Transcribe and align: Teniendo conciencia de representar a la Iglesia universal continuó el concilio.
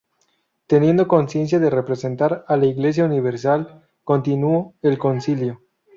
Teniendo 0.65 1.07
conciencia 1.07 1.59
de 1.59 1.69
representar 1.69 2.43
a 2.47 2.57
la 2.57 2.65
Iglesia 2.65 3.05
universal 3.05 3.87
continuó 4.03 4.73
el 4.81 4.97
concilio. 4.97 5.61